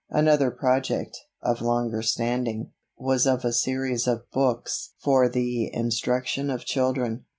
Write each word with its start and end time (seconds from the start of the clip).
Another 0.09 0.49
project, 0.49 1.15
of 1.43 1.61
longer 1.61 2.01
standing, 2.01 2.71
was 2.97 3.27
of 3.27 3.45
a 3.45 3.53
series 3.53 4.07
of 4.07 4.23
books 4.31 4.95
for 4.99 5.29
the 5.29 5.69
instruction 5.75 6.49
of 6.49 6.65
children. 6.65 7.25